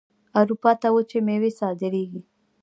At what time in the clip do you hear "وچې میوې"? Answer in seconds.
0.95-1.51